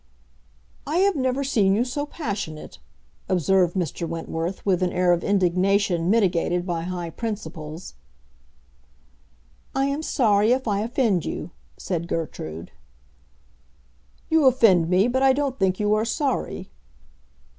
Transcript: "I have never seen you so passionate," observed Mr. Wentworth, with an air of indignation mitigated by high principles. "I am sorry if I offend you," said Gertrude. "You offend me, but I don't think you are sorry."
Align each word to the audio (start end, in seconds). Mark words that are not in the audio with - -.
"I 0.87 0.95
have 0.97 1.15
never 1.15 1.43
seen 1.43 1.75
you 1.75 1.85
so 1.85 2.07
passionate," 2.07 2.79
observed 3.29 3.75
Mr. 3.75 4.07
Wentworth, 4.09 4.65
with 4.65 4.81
an 4.81 4.91
air 4.91 5.13
of 5.13 5.23
indignation 5.23 6.09
mitigated 6.09 6.65
by 6.65 6.81
high 6.81 7.11
principles. 7.11 7.93
"I 9.75 9.85
am 9.85 10.01
sorry 10.01 10.53
if 10.53 10.67
I 10.67 10.79
offend 10.79 11.23
you," 11.23 11.51
said 11.77 12.07
Gertrude. 12.07 12.71
"You 14.27 14.47
offend 14.47 14.89
me, 14.89 15.07
but 15.07 15.21
I 15.21 15.33
don't 15.33 15.59
think 15.59 15.79
you 15.79 15.93
are 15.93 16.03
sorry." 16.03 16.71